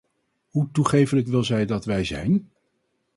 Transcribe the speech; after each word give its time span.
Hoe 0.49 0.71
toegeeflijk 0.71 1.27
wil 1.27 1.43
zij 1.43 1.65
dat 1.65 1.85
wij 1.85 2.03
zijn? 2.03 2.51